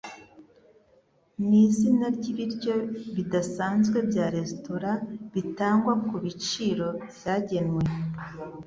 Nizina 1.47 2.05
ryibiryo 2.15 2.75
bidasanzwe 3.15 3.97
bya 4.09 4.25
resitora 4.35 4.91
bitangwa 5.33 5.93
kubiciro 6.07 6.87
byagenwe 7.17 7.83